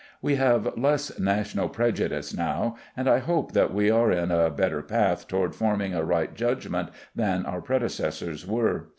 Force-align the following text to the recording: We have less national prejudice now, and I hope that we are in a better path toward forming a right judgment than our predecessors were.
We 0.19 0.33
have 0.37 0.75
less 0.79 1.19
national 1.19 1.69
prejudice 1.69 2.33
now, 2.35 2.75
and 2.97 3.07
I 3.07 3.19
hope 3.19 3.51
that 3.51 3.71
we 3.71 3.91
are 3.91 4.11
in 4.11 4.31
a 4.31 4.49
better 4.49 4.81
path 4.81 5.27
toward 5.27 5.53
forming 5.53 5.93
a 5.93 6.03
right 6.03 6.33
judgment 6.33 6.89
than 7.15 7.45
our 7.45 7.61
predecessors 7.61 8.47
were. 8.47 8.89